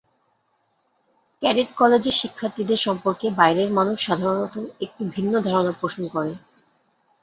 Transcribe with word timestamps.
Cadet 1.41 1.69
কলেজের 1.75 2.15
শিক্ষার্থীদের 2.21 2.79
সম্পর্কে 2.79 3.27
বাইরের 3.39 3.69
মানুষ 3.71 3.97
সাধারণত 4.01 4.55
একটু 4.85 5.01
ভিন্ন 5.15 5.33
ধারণা 5.47 5.73
পোষণ 5.81 6.03
করে। 6.07 6.33